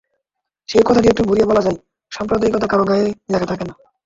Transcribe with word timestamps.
সেই 0.69 0.83
কথাটি 0.85 1.07
একটু 1.09 1.23
ঘুরিয়ে 1.23 1.49
বলা 1.49 1.61
যায়, 1.61 1.77
সাম্প্রদায়িকতাও 2.11 2.71
কারও 2.71 2.85
গায়ে 2.85 3.05
লেখা 3.31 3.45
থাকে 3.45 3.63
না। 3.65 3.73